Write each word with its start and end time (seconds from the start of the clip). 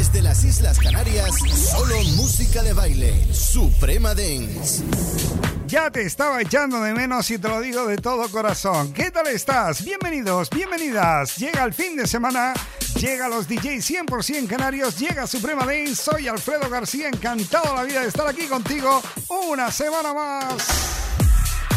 Desde 0.00 0.22
las 0.22 0.44
Islas 0.44 0.78
Canarias, 0.78 1.28
solo 1.54 1.94
música 2.16 2.62
de 2.62 2.72
baile. 2.72 3.12
Suprema 3.34 4.14
Dance. 4.14 4.82
Ya 5.66 5.90
te 5.90 6.06
estaba 6.06 6.40
echando 6.40 6.80
de 6.80 6.94
menos 6.94 7.30
y 7.30 7.36
te 7.36 7.46
lo 7.46 7.60
digo 7.60 7.86
de 7.86 7.98
todo 7.98 8.26
corazón. 8.30 8.94
¿Qué 8.94 9.10
tal 9.10 9.26
estás? 9.26 9.84
Bienvenidos, 9.84 10.48
bienvenidas. 10.48 11.36
Llega 11.36 11.64
el 11.64 11.74
fin 11.74 11.96
de 11.98 12.06
semana, 12.06 12.54
llega 12.98 13.28
los 13.28 13.46
DJs 13.46 13.90
100% 13.90 14.48
canarios, 14.48 14.98
llega 14.98 15.26
Suprema 15.26 15.66
Dance. 15.66 15.96
Soy 15.96 16.28
Alfredo 16.28 16.70
García, 16.70 17.08
encantado 17.08 17.74
la 17.74 17.82
vida 17.82 18.00
de 18.00 18.08
estar 18.08 18.26
aquí 18.26 18.46
contigo 18.46 19.02
una 19.28 19.70
semana 19.70 20.14
más. 20.14 20.99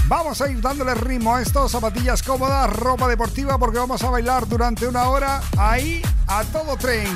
Vamos 0.08 0.42
a 0.42 0.50
ir 0.50 0.60
dándole 0.60 0.94
ritmo 0.96 1.36
a 1.36 1.42
esto, 1.42 1.68
zapatillas 1.70 2.22
cómodas, 2.22 2.70
ropa 2.72 3.08
deportiva, 3.08 3.58
porque 3.58 3.78
vamos 3.78 4.04
a 4.04 4.10
bailar 4.10 4.48
durante 4.48 4.86
una 4.86 5.08
hora 5.10 5.42
ahí 5.58 6.02
a 6.28 6.44
todo 6.44 6.76
tren. 6.76 7.08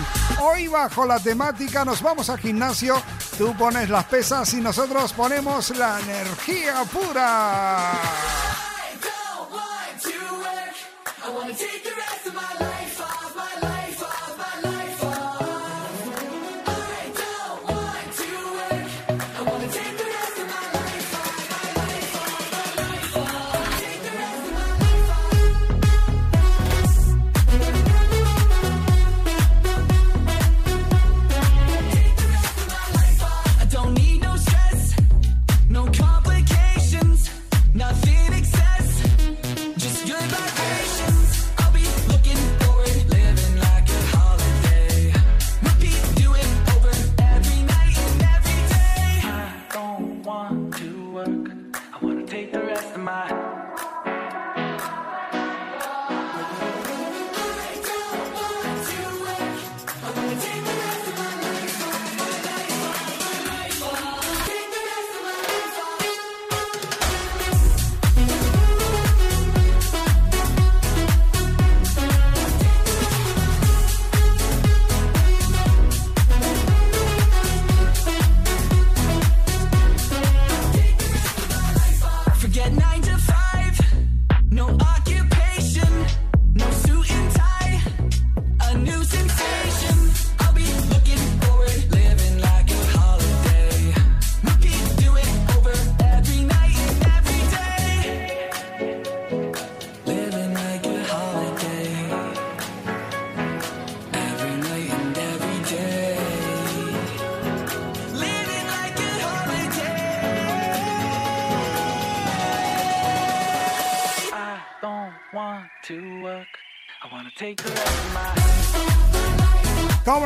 Hoy 0.42 0.68
bajo 0.68 1.06
la 1.06 1.20
temática 1.20 1.84
nos 1.84 2.02
vamos 2.02 2.30
al 2.30 2.40
gimnasio, 2.40 3.02
tú 3.38 3.56
pones 3.58 3.90
las 3.90 4.06
pesas 4.06 4.54
y 4.54 4.62
nosotros 4.62 5.12
ponemos 5.14 5.72
la 5.78 6.00
energía 6.00 6.84
pura. 6.92 7.94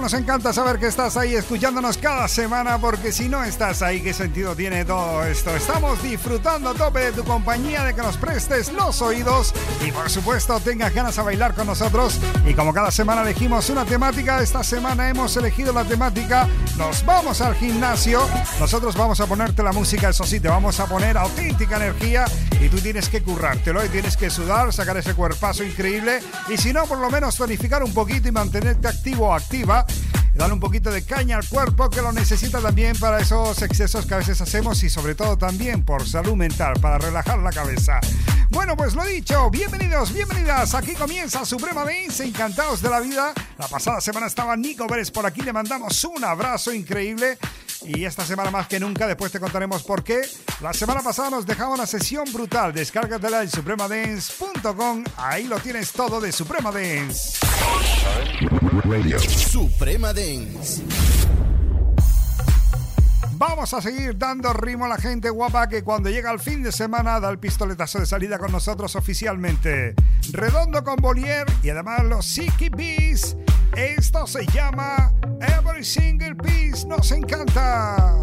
Nos 0.01 0.13
encanta 0.13 0.51
saber 0.51 0.79
que 0.79 0.87
estás 0.87 1.15
ahí 1.15 1.35
escuchándonos 1.35 1.99
cada 1.99 2.27
semana, 2.27 2.79
porque 2.79 3.11
si 3.11 3.29
no 3.29 3.43
estás 3.43 3.83
ahí, 3.83 4.01
¿qué 4.01 4.13
sentido 4.13 4.55
tiene 4.55 4.83
todo 4.83 5.23
esto? 5.23 5.55
Estamos 5.55 6.01
disfrutando 6.01 6.69
a 6.69 6.73
tope 6.73 7.01
de 7.01 7.11
tu 7.11 7.23
compañía, 7.23 7.83
de 7.83 7.93
que 7.93 8.01
nos 8.01 8.17
prestes 8.17 8.73
los 8.73 8.99
oídos 9.03 9.53
y 9.85 9.91
por 9.91 10.09
supuesto 10.09 10.59
tengas 10.59 10.91
ganas 10.93 11.19
a 11.19 11.23
bailar 11.23 11.53
con 11.53 11.67
nosotros. 11.67 12.19
Y 12.47 12.55
como 12.55 12.73
cada 12.73 12.89
semana 12.89 13.21
elegimos 13.21 13.69
una 13.69 13.85
temática, 13.85 14.41
esta 14.41 14.63
semana 14.63 15.07
hemos 15.07 15.37
elegido 15.37 15.71
la 15.71 15.83
temática 15.83 16.47
Nos 16.77 17.05
vamos 17.05 17.39
al 17.41 17.53
gimnasio. 17.53 18.27
Nosotros 18.59 18.95
vamos 18.95 19.19
a 19.19 19.27
ponerte 19.27 19.61
la 19.61 19.71
música, 19.71 20.09
eso 20.09 20.23
sí, 20.23 20.39
te 20.39 20.47
vamos 20.47 20.79
a 20.79 20.87
poner 20.87 21.15
auténtica 21.15 21.75
energía 21.75 22.25
y 22.61 22.69
tú 22.69 22.77
tienes 22.77 23.09
que 23.09 23.21
currártelo 23.23 23.83
y 23.83 23.89
tienes 23.89 24.15
que 24.15 24.29
sudar, 24.29 24.71
sacar 24.71 24.95
ese 24.95 25.15
cuerpazo 25.15 25.63
increíble 25.63 26.19
y 26.47 26.57
si 26.57 26.71
no, 26.71 26.85
por 26.85 26.99
lo 26.99 27.09
menos 27.09 27.35
tonificar 27.35 27.83
un 27.83 27.93
poquito 27.93 28.27
y 28.27 28.31
mantenerte 28.31 28.87
activo 28.87 29.29
o 29.29 29.33
activa. 29.33 29.85
Dale 30.33 30.53
un 30.53 30.59
poquito 30.59 30.91
de 30.91 31.03
caña 31.03 31.37
al 31.37 31.47
cuerpo 31.47 31.89
que 31.89 32.01
lo 32.01 32.11
necesita 32.11 32.61
también 32.61 32.95
para 32.97 33.19
esos 33.19 33.61
excesos 33.63 34.05
que 34.05 34.13
a 34.13 34.17
veces 34.17 34.39
hacemos 34.39 34.81
y 34.83 34.89
sobre 34.89 35.13
todo 35.13 35.37
también 35.37 35.83
por 35.83 36.07
salud 36.07 36.35
mental, 36.35 36.79
para 36.79 36.99
relajar 36.99 37.39
la 37.39 37.51
cabeza. 37.51 37.99
Bueno, 38.49 38.77
pues 38.77 38.93
lo 38.93 39.03
dicho, 39.05 39.49
bienvenidos, 39.49 40.13
bienvenidas. 40.13 40.73
Aquí 40.73 40.93
comienza 40.93 41.43
Suprema 41.45 41.83
Dance, 41.83 42.23
encantados 42.23 42.81
de 42.81 42.89
la 42.89 42.99
vida. 42.99 43.33
La 43.57 43.67
pasada 43.67 43.99
semana 43.99 44.27
estaba 44.27 44.55
Nico 44.55 44.87
Pérez 44.87 45.11
por 45.11 45.25
aquí, 45.25 45.41
le 45.41 45.51
mandamos 45.51 46.03
un 46.05 46.23
abrazo 46.23 46.73
increíble. 46.73 47.37
Y 47.83 48.05
esta 48.05 48.25
semana 48.25 48.51
más 48.51 48.67
que 48.67 48.79
nunca, 48.79 49.07
después 49.07 49.31
te 49.31 49.39
contaremos 49.39 49.83
por 49.83 50.03
qué. 50.03 50.21
La 50.61 50.73
semana 50.73 51.01
pasada 51.01 51.29
nos 51.31 51.45
dejaba 51.45 51.73
una 51.73 51.85
sesión 51.85 52.31
brutal. 52.31 52.73
Descárgatela 52.73 53.41
en 53.41 53.49
supremadance.com. 53.49 55.03
Ahí 55.17 55.45
lo 55.45 55.59
tienes 55.59 55.91
todo 55.91 56.21
de 56.21 56.31
Suprema 56.31 56.71
Dance. 56.71 57.39
Suprema 59.27 60.13
Dance. 60.13 60.83
Vamos 63.33 63.73
a 63.73 63.81
seguir 63.81 64.15
dando 64.19 64.53
ritmo 64.53 64.85
a 64.85 64.89
la 64.89 64.97
gente 64.97 65.31
guapa 65.31 65.67
que 65.67 65.83
cuando 65.83 66.11
llega 66.11 66.31
el 66.31 66.39
fin 66.39 66.61
de 66.61 66.71
semana 66.71 67.19
da 67.19 67.31
el 67.31 67.39
pistoletazo 67.39 67.99
de 67.99 68.05
salida 68.05 68.37
con 68.37 68.51
nosotros 68.51 68.95
oficialmente. 68.95 69.95
Redondo 70.31 70.83
con 70.83 70.97
Bolier 70.97 71.47
y 71.63 71.71
además 71.71 72.03
los 72.03 72.27
Siki 72.27 72.69
Bees. 72.69 73.35
Esto 73.75 74.27
se 74.27 74.45
llama 74.47 75.13
Every 75.39 75.83
Single 75.83 76.35
Piece. 76.35 76.85
Nos 76.85 77.11
encanta. 77.11 78.19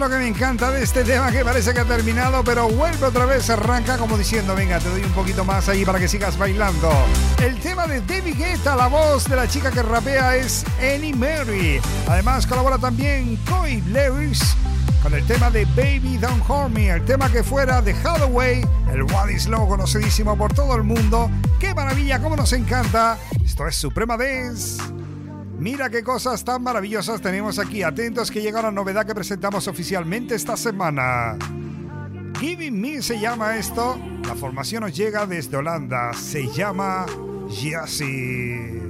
lo 0.00 0.08
que 0.08 0.16
me 0.16 0.28
encanta 0.28 0.70
de 0.70 0.82
este 0.82 1.04
tema 1.04 1.30
que 1.30 1.44
parece 1.44 1.74
que 1.74 1.80
ha 1.80 1.84
terminado, 1.84 2.42
pero 2.42 2.70
vuelve 2.70 3.04
otra 3.04 3.26
vez, 3.26 3.50
arranca 3.50 3.98
como 3.98 4.16
diciendo, 4.16 4.54
venga, 4.54 4.78
te 4.78 4.88
doy 4.88 5.02
un 5.02 5.12
poquito 5.12 5.44
más 5.44 5.68
ahí 5.68 5.84
para 5.84 5.98
que 5.98 6.08
sigas 6.08 6.38
bailando. 6.38 6.90
El 7.42 7.60
tema 7.60 7.86
de 7.86 8.00
Debbie 8.00 8.32
Guetta, 8.32 8.76
la 8.76 8.86
voz 8.86 9.28
de 9.28 9.36
la 9.36 9.46
chica 9.46 9.70
que 9.70 9.82
rapea 9.82 10.36
es 10.36 10.64
Annie 10.78 11.12
Mary. 11.12 11.82
Además 12.08 12.46
colabora 12.46 12.78
también 12.78 13.36
Coy 13.44 13.82
Lewis 13.82 14.56
con 15.02 15.12
el 15.12 15.26
tema 15.26 15.50
de 15.50 15.66
Baby 15.66 16.16
Don't 16.16 16.48
Hurt 16.48 16.70
Me, 16.70 16.88
el 16.88 17.04
tema 17.04 17.30
que 17.30 17.42
fuera 17.42 17.82
de 17.82 17.92
Hathaway, 17.92 18.62
el 18.90 19.02
One 19.02 19.34
Is 19.34 19.48
Low 19.48 19.68
conocidísimo 19.68 20.34
por 20.34 20.54
todo 20.54 20.76
el 20.76 20.82
mundo. 20.82 21.30
¡Qué 21.58 21.74
maravilla! 21.74 22.22
¡Cómo 22.22 22.36
nos 22.36 22.54
encanta! 22.54 23.18
Esto 23.44 23.66
es 23.66 23.76
Suprema 23.76 24.16
Dance. 24.16 24.80
Mira 25.60 25.90
qué 25.90 26.02
cosas 26.02 26.42
tan 26.42 26.62
maravillosas 26.62 27.20
tenemos 27.20 27.58
aquí. 27.58 27.82
Atentos 27.82 28.30
que 28.30 28.40
llega 28.40 28.62
la 28.62 28.70
novedad 28.70 29.04
que 29.04 29.14
presentamos 29.14 29.68
oficialmente 29.68 30.34
esta 30.34 30.56
semana. 30.56 31.36
Giving 32.40 32.80
Me 32.80 33.02
se 33.02 33.20
llama 33.20 33.58
esto. 33.58 34.00
La 34.26 34.34
formación 34.34 34.84
nos 34.84 34.96
llega 34.96 35.26
desde 35.26 35.58
Holanda. 35.58 36.14
Se 36.14 36.48
llama 36.48 37.04
Yassi. 37.50 38.89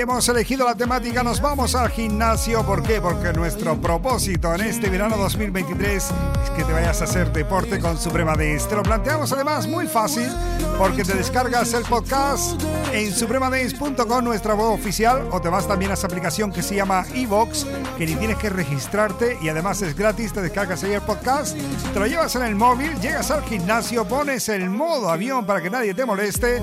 Hemos 0.00 0.28
elegido 0.28 0.64
la 0.64 0.76
temática, 0.76 1.24
nos 1.24 1.40
vamos 1.40 1.74
al 1.74 1.90
gimnasio. 1.90 2.64
¿Por 2.64 2.84
qué? 2.84 3.00
Porque 3.00 3.32
nuestro 3.32 3.80
propósito 3.80 4.54
en 4.54 4.60
este 4.60 4.88
verano 4.88 5.16
2023 5.16 6.04
es 6.04 6.50
que 6.56 6.62
te 6.62 6.72
vayas 6.72 7.00
a 7.00 7.04
hacer 7.04 7.32
deporte 7.32 7.80
con 7.80 7.98
Suprema 7.98 8.36
Dance. 8.36 8.68
Te 8.68 8.76
lo 8.76 8.84
planteamos 8.84 9.32
además 9.32 9.66
muy 9.66 9.88
fácil 9.88 10.28
porque 10.78 11.02
te 11.02 11.14
descargas 11.14 11.74
el 11.74 11.82
podcast 11.82 12.62
en 12.92 13.12
supremadance.com, 13.12 14.22
nuestra 14.22 14.54
web 14.54 14.68
oficial, 14.68 15.28
o 15.32 15.40
te 15.40 15.48
vas 15.48 15.66
también 15.66 15.90
a 15.90 15.94
esa 15.94 16.06
aplicación 16.06 16.52
que 16.52 16.62
se 16.62 16.76
llama 16.76 17.04
Evox, 17.12 17.66
que 17.96 18.06
ni 18.06 18.14
tienes 18.14 18.36
que 18.36 18.50
registrarte 18.50 19.36
y 19.42 19.48
además 19.48 19.82
es 19.82 19.96
gratis. 19.96 20.32
Te 20.32 20.42
descargas 20.42 20.84
ahí 20.84 20.92
el 20.92 21.02
podcast, 21.02 21.56
te 21.92 21.98
lo 21.98 22.06
llevas 22.06 22.36
en 22.36 22.42
el 22.42 22.54
móvil, 22.54 22.94
llegas 23.00 23.32
al 23.32 23.42
gimnasio, 23.42 24.06
pones 24.06 24.48
el 24.48 24.70
modo 24.70 25.10
avión 25.10 25.44
para 25.44 25.60
que 25.60 25.70
nadie 25.70 25.92
te 25.92 26.06
moleste 26.06 26.62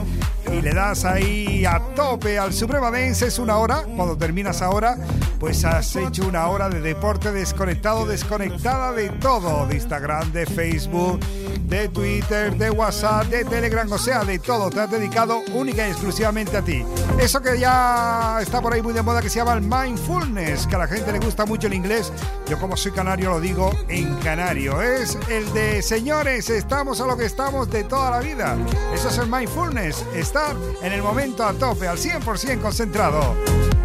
y 0.52 0.62
le 0.62 0.74
das 0.74 1.06
ahí 1.06 1.66
a 1.66 1.80
tope 1.96 2.38
al 2.38 2.54
Suprema. 2.54 2.92
Es 3.00 3.40
una 3.40 3.58
hora. 3.58 3.84
Cuando 3.96 4.18
terminas 4.18 4.62
ahora, 4.62 4.98
pues 5.40 5.66
has 5.66 5.96
hecho 5.96 6.28
una 6.28 6.48
hora 6.48 6.70
de 6.70 6.82
deporte 6.82 7.32
desconectado, 7.32 8.06
desconectada 8.06 8.92
de 8.92 9.10
todo: 9.10 9.66
de 9.68 9.76
Instagram, 9.76 10.32
de 10.32 10.46
Facebook, 10.46 11.20
de 11.68 11.90
Twitter, 11.90 12.56
de 12.56 12.70
WhatsApp, 12.70 13.26
de 13.28 13.46
Telegram, 13.46 13.92
o 13.92 13.98
sea, 13.98 14.24
de 14.24 14.40
todo. 14.40 14.70
Te 14.70 14.80
has 14.80 14.92
dedicado 14.92 15.42
única 15.54 15.88
y 15.88 15.92
exclusivamente 15.92 16.58
a 16.58 16.62
ti. 16.62 16.86
Eso 17.20 17.42
que 17.42 17.60
ya 17.60 18.40
está 18.42 18.62
por 18.62 18.74
ahí 18.74 18.82
muy 18.82 18.94
de 18.94 19.02
moda 19.02 19.22
que 19.22 19.30
se 19.30 19.40
llama 19.40 19.54
el 19.54 19.62
mindfulness, 19.62 20.68
que 20.68 20.76
a 20.76 20.80
la 20.80 20.88
gente 20.88 21.12
le 21.12 21.20
gusta 21.20 21.46
mucho 21.46 21.68
el 21.68 21.74
inglés. 21.74 22.12
Yo, 22.48 22.60
como 22.60 22.78
soy 22.78 22.92
canario, 22.92 23.30
lo 23.30 23.40
digo 23.40 23.72
en 23.88 24.16
canario. 24.18 24.82
Es 24.82 25.18
el 25.30 25.52
de 25.54 25.82
señores, 25.82 26.50
estamos 26.50 27.02
a 27.02 27.08
lo 27.08 27.18
que 27.18 27.26
estamos 27.26 27.70
de 27.70 27.84
toda 27.84 28.12
la 28.12 28.20
vida. 28.20 28.58
Eso 28.94 29.10
es 29.10 29.18
el 29.18 29.28
mindfulness. 29.28 30.06
Estar 30.16 30.56
en 30.82 30.94
el 30.94 31.02
momento 31.02 31.46
a 31.46 31.54
tope, 31.54 31.88
al 31.88 31.98
100% 31.98 32.62
concentrado. 32.62 33.36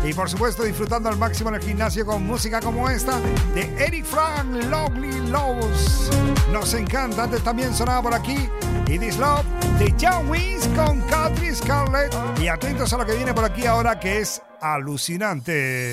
Y 0.02 0.14
por 0.14 0.30
supuesto 0.30 0.62
disfrutando 0.62 1.08
al 1.08 1.18
máximo 1.18 1.50
en 1.50 1.56
el 1.56 1.62
gimnasio 1.62 2.06
con 2.06 2.26
música 2.26 2.60
como 2.60 2.88
esta 2.88 3.20
de 3.54 3.62
Eric 3.78 4.04
Frank, 4.04 4.46
Lovely 4.70 5.28
Loves. 5.28 6.10
Nos 6.52 6.72
encanta, 6.74 7.24
antes 7.24 7.42
también 7.42 7.74
sonaba 7.74 8.02
por 8.02 8.14
aquí 8.14 8.48
It 8.88 9.02
Is 9.02 9.18
Love 9.18 9.44
de 9.78 9.94
John 10.00 10.28
Wins 10.30 10.66
con 10.74 11.00
Catherine 11.02 11.54
Scarlett. 11.54 12.14
Y 12.40 12.48
atentos 12.48 12.92
a 12.92 12.98
lo 12.98 13.06
que 13.06 13.14
viene 13.14 13.34
por 13.34 13.44
aquí 13.44 13.66
ahora 13.66 14.00
que 14.00 14.20
es 14.20 14.40
alucinante. 14.60 15.92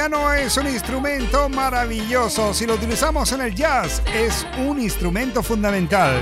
Piano 0.00 0.32
es 0.32 0.56
un 0.56 0.66
instrumento 0.66 1.50
maravilloso. 1.50 2.54
Si 2.54 2.64
lo 2.64 2.76
utilizamos 2.76 3.32
en 3.32 3.42
el 3.42 3.54
jazz, 3.54 4.00
es 4.14 4.46
un 4.66 4.80
instrumento 4.80 5.42
fundamental. 5.42 6.14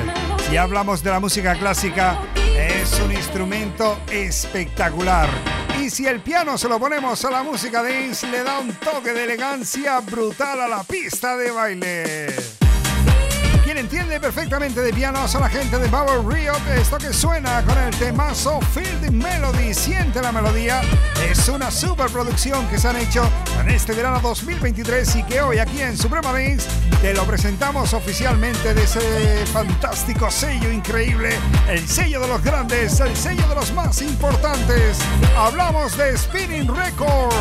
Si 0.49 0.57
hablamos 0.57 1.01
de 1.01 1.11
la 1.13 1.21
música 1.21 1.55
clásica, 1.55 2.19
es 2.57 2.99
un 2.99 3.13
instrumento 3.13 3.97
espectacular. 4.11 5.29
Y 5.81 5.91
si 5.91 6.09
el 6.09 6.21
piano 6.21 6.59
se 6.59 6.69
lo 6.69 6.81
ponemos 6.81 7.25
a 7.25 7.31
la 7.31 7.45
música 7.45 7.81
dance, 7.81 8.27
le 8.27 8.43
da 8.43 8.59
un 8.59 8.73
toque 8.73 9.13
de 9.13 9.23
elegancia 9.23 10.01
brutal 10.01 10.61
a 10.61 10.67
la 10.67 10.83
pista 10.83 11.37
de 11.37 11.53
baile. 11.53 12.35
Quien 13.63 13.79
entiende 13.79 14.19
perfectamente 14.19 14.81
de 14.81 14.93
piano 14.93 15.29
son 15.29 15.43
la 15.43 15.49
gente 15.51 15.79
de 15.79 15.89
Power 15.89 16.27
Riot. 16.27 16.59
Esto 16.75 16.99
que 16.99 17.13
suena 17.13 17.63
con 17.65 17.79
el 17.79 17.95
temazo 17.97 18.61
Field 18.73 19.13
Melody. 19.13 19.73
Siente 19.73 20.21
la 20.21 20.33
melodía. 20.33 20.81
Es 21.31 21.49
una 21.49 21.71
superproducción 21.71 22.67
que 22.69 22.79
se 22.79 22.89
han 22.89 22.97
hecho 22.97 23.31
en 23.69 23.75
este 23.75 23.93
verano 23.93 24.21
2023 24.21 25.17
y 25.17 25.23
que 25.25 25.41
hoy 25.41 25.59
aquí 25.59 25.81
en 25.81 25.97
Suprema 25.97 26.33
Dance 26.33 26.69
te 27.01 27.13
lo 27.13 27.25
presentamos 27.25 27.93
oficialmente 27.93 28.73
de 28.75 28.83
ese 28.83 29.01
fantástico 29.47 30.31
sello 30.31 30.71
increíble. 30.71 31.31
El 31.69 31.87
sello 31.87 32.21
de 32.21 32.29
los 32.29 32.43
grandes, 32.43 32.99
el 33.01 33.15
sello 33.17 33.47
de 33.49 33.55
los 33.55 33.73
más 33.73 34.01
importantes. 34.01 34.99
Hablamos 35.37 35.97
de 35.97 36.17
Spinning 36.17 36.75
Record. 36.75 37.35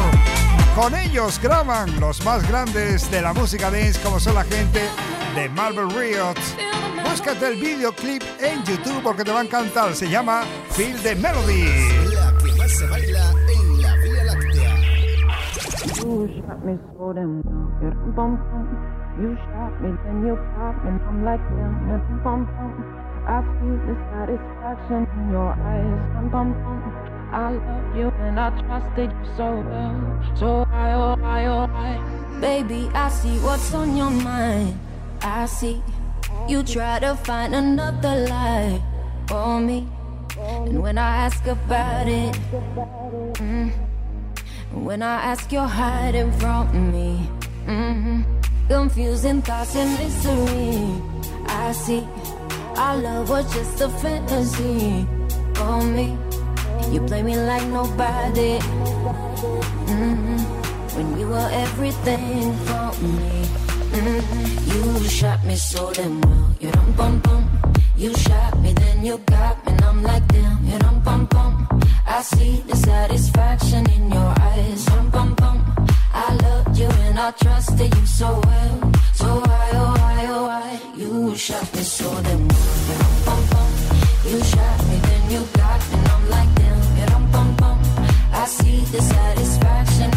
Con 0.75 0.95
ellos 0.95 1.39
graban 1.41 1.99
los 1.99 2.23
más 2.23 2.47
grandes 2.47 3.09
de 3.09 3.21
la 3.21 3.33
música 3.33 3.71
dance 3.71 3.99
como 4.01 4.19
son 4.19 4.35
la 4.35 4.43
gente 4.43 4.81
de 5.35 5.49
Marble 5.49 5.85
Riot. 5.95 6.35
Búscate 7.09 7.47
el 7.47 7.59
videoclip 7.59 8.23
en 8.39 8.63
YouTube 8.65 9.01
porque 9.01 9.23
te 9.23 9.31
va 9.31 9.41
a 9.41 9.43
encantar. 9.43 9.95
Se 9.95 10.09
llama 10.09 10.43
Feel 10.71 11.01
the 11.01 11.15
Melody. 11.15 11.67
You 16.07 16.23
shot 16.39 16.63
me 16.63 16.79
so 16.95 17.11
damn 17.11 17.43
well, 17.43 17.67
yeah, 17.83 17.91
bum 18.15 18.39
bum. 18.39 18.65
You 19.19 19.35
shot 19.35 19.75
me, 19.83 19.91
then 20.05 20.25
you 20.25 20.39
popped 20.55 20.85
me, 20.85 20.91
and 20.91 21.01
I'm 21.03 21.25
like 21.25 21.43
damn, 21.51 21.83
yeah, 21.83 21.99
bum 22.23 22.47
bum. 22.47 22.71
I 23.27 23.43
see 23.43 23.75
the 23.83 23.95
satisfaction 24.07 25.03
in 25.03 25.31
your 25.35 25.51
eyes, 25.51 25.99
bum 26.15 26.29
bum 26.31 26.53
bum. 26.63 26.79
I 27.33 27.51
love 27.51 27.97
you 27.97 28.07
and 28.23 28.39
I 28.39 28.49
trusted 28.61 29.11
you 29.11 29.35
so 29.35 29.59
well, 29.67 30.23
so 30.39 30.65
I, 30.71 30.93
oh 30.93 31.19
I, 31.21 31.45
oh 31.47 31.67
I. 31.75 32.39
Baby, 32.39 32.89
I 32.93 33.09
see 33.09 33.37
what's 33.39 33.73
on 33.73 33.97
your 33.97 34.09
mind. 34.09 34.79
I 35.21 35.45
see 35.45 35.83
you 36.47 36.63
try 36.63 36.99
to 36.99 37.15
find 37.15 37.53
another 37.53 38.27
lie 38.29 38.81
for 39.27 39.59
me. 39.59 39.85
And 40.39 40.81
when 40.81 40.97
I 40.97 41.25
ask 41.25 41.45
about 41.45 42.07
it, 42.07 42.39
when 44.73 45.01
I 45.01 45.15
ask, 45.31 45.51
you're 45.51 45.67
hiding 45.67 46.31
from 46.33 46.91
me. 46.91 47.17
hmm 47.65 48.21
Confusing 48.67 49.41
thoughts 49.41 49.75
and 49.75 49.91
mystery. 49.97 51.01
I 51.47 51.71
see 51.71 52.05
our 52.75 52.97
love 52.97 53.29
was 53.29 53.45
just 53.53 53.81
a 53.81 53.89
fantasy 53.89 55.07
for 55.55 55.81
me. 55.83 56.17
You 56.91 57.01
play 57.01 57.23
me 57.23 57.37
like 57.37 57.65
nobody. 57.67 58.59
hmm 59.89 60.37
When 60.95 61.17
you 61.19 61.27
were 61.29 61.49
everything 61.51 62.53
for 62.67 62.91
me. 63.03 63.45
Mhm. 63.97 65.01
You 65.01 65.09
shot 65.09 65.43
me 65.45 65.55
so 65.55 65.91
damn 65.93 66.21
well. 66.21 66.49
You 66.59 66.71
dum 66.71 66.91
bum 66.93 67.19
bum. 67.19 67.43
You 67.97 68.13
shot 68.13 68.59
me, 68.59 68.73
then 68.73 69.03
you 69.03 69.17
got 69.25 69.65
me, 69.65 69.71
and 69.71 69.81
I'm 69.83 70.03
like 70.03 70.27
damn. 70.27 70.63
You 70.67 70.77
dum 70.77 70.99
bum 70.99 71.25
bum. 71.25 71.67
I 72.05 72.21
see 72.21 72.61
the 72.67 72.75
satisfaction 72.75 73.89
in 73.89 74.11
your 74.11 74.33
eyes. 74.39 74.85
Dum 74.85 75.09
bum 75.09 75.33
bum. 75.33 75.57
I 76.13 76.31
loved 76.43 76.77
you 76.77 76.85
and 76.85 77.19
I 77.19 77.31
trusted 77.31 77.95
you 77.95 78.05
so 78.05 78.39
well. 78.45 78.91
So 79.13 79.25
why 79.25 79.69
oh 79.73 79.95
why 79.97 80.25
oh 80.29 80.43
why 80.45 80.79
you 80.95 81.35
shot 81.35 81.73
me 81.73 81.81
so 81.81 82.07
damn 82.21 82.47
well. 82.47 82.77
You 82.87 82.97
dum 83.01 83.15
bum 83.25 83.41
bum. 83.51 83.69
You 84.29 84.43
shot 84.43 84.79
me, 84.89 84.97
then 85.07 85.31
you 85.31 85.41
got 85.53 85.81
me, 85.89 85.97
and 85.97 86.07
I'm 86.13 86.29
like 86.29 86.51
damn. 86.55 86.97
You 86.99 87.05
dum 87.07 87.31
bum 87.31 87.55
bum. 87.55 87.79
I 88.31 88.45
see 88.45 88.79
the 88.93 89.01
satisfaction 89.01 90.11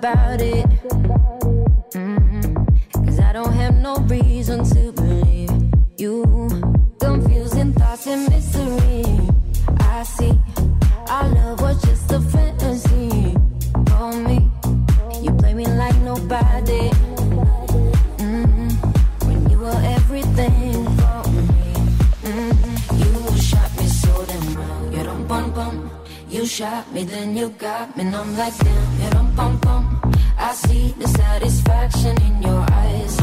about 0.00 0.40
it. 0.40 0.66
Mhm. 1.92 2.42
Cause 3.04 3.20
I 3.20 3.32
don't 3.34 3.52
have 3.52 3.74
no 3.88 3.96
reason 4.08 4.64
to 4.72 4.92
believe 4.92 5.52
you. 5.98 6.24
Confusing 6.98 7.72
thoughts 7.74 8.06
and 8.06 8.22
mystery. 8.32 9.04
I 9.78 10.02
see. 10.04 10.34
Our 11.14 11.28
love 11.36 11.60
was 11.60 11.76
just 11.82 12.10
a 12.12 12.20
fantasy 12.32 13.36
for 13.90 14.12
me. 14.26 14.38
You 15.24 15.30
play 15.40 15.52
me 15.60 15.66
like 15.82 15.98
nobody. 16.10 16.84
Mhm. 18.24 18.70
When 19.26 19.38
you 19.50 19.58
were 19.64 19.80
everything 19.98 20.84
for 20.98 21.20
me. 21.36 21.72
Mhm. 22.24 22.52
You 23.00 23.12
shot 23.50 23.70
me 23.78 23.86
so 24.02 24.12
damn 24.28 24.48
well. 24.58 24.82
You 24.94 25.02
dum 25.08 25.20
bum 25.30 25.46
bum. 25.56 25.74
You 26.34 26.46
shot 26.46 26.84
me, 26.94 27.04
then 27.04 27.36
you 27.36 27.48
got 27.66 27.86
me, 27.96 28.02
and 28.04 28.16
I'm 28.16 28.30
like 28.40 28.56
damn. 28.64 28.86
You 29.02 29.10
dum 29.16 29.28
bum 29.36 29.54
bum. 29.64 29.79
I 30.42 30.52
see 30.54 30.94
the 30.98 31.06
satisfaction 31.06 32.16
in 32.22 32.42
your 32.42 32.64
eyes. 32.72 33.18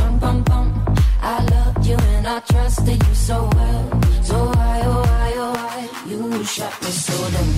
I 1.21 1.43
loved 1.51 1.85
you 1.85 1.97
and 1.97 2.27
I 2.27 2.39
trusted 2.41 3.03
you 3.07 3.15
so 3.15 3.49
well. 3.55 4.01
So 4.21 4.35
why, 4.45 4.81
oh 4.85 5.01
why, 5.01 5.33
oh 5.35 5.51
why? 5.51 5.89
You 6.09 6.43
shot 6.43 6.81
me 6.83 6.91
so 6.91 7.17
damn. 7.33 7.51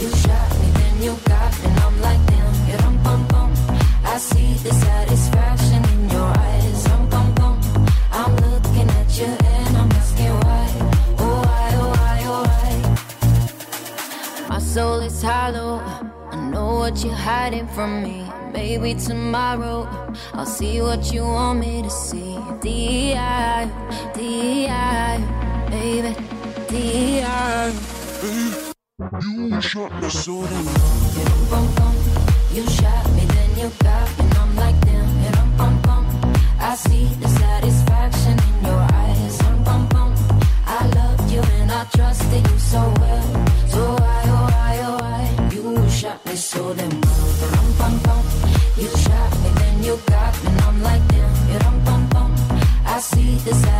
You 0.00 0.08
shot 0.22 0.50
me, 0.60 0.68
then 0.78 1.02
you 1.02 1.16
got 1.24 1.64
and 1.64 1.80
I'm 1.80 2.00
like 2.00 2.26
damn. 2.26 2.50
I 4.12 4.18
see 4.18 4.52
the 4.64 4.72
satisfaction 4.74 5.09
hiding 17.30 17.68
from 17.68 18.02
me. 18.02 18.18
Maybe 18.52 18.94
tomorrow 18.94 19.78
I'll 20.34 20.52
see 20.58 20.82
what 20.82 21.12
you 21.12 21.22
want 21.22 21.60
me 21.60 21.82
to 21.82 21.90
see. 21.90 22.34
D.I. 22.60 23.70
D.I. 24.16 25.12
Baby. 25.70 26.12
D.I. 26.70 27.72
You 29.52 29.60
shot 29.60 29.92
me 30.02 30.08
so 30.22 30.34
damn 30.50 30.66
You 31.16 31.24
dum 31.30 31.42
bum 31.50 31.66
bum. 31.76 31.94
You 32.56 32.64
shot 32.78 33.06
me, 33.16 33.24
then 33.34 33.50
you 33.60 33.68
got 33.84 34.08
me, 34.18 34.24
and 34.24 34.34
I'm 34.42 34.50
like 34.62 34.78
damn. 34.86 35.08
You 35.22 35.30
dum 35.36 35.50
bum 35.58 35.74
bum. 35.86 36.04
I 36.58 36.74
see 36.86 37.06
the 37.22 37.28
satisfaction 37.42 38.36
in 38.48 38.56
your 38.68 38.82
eyes. 39.02 39.38
Dum 39.38 39.56
bum 39.66 39.82
bum. 39.92 40.10
I 40.78 40.80
loved 40.98 41.30
you 41.34 41.42
and 41.58 41.70
I 41.70 41.84
trusted 41.96 42.42
you 42.50 42.58
so 42.58 42.82
well. 43.00 43.29
decide. 53.50 53.79